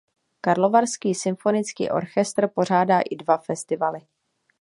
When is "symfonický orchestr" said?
1.15-2.47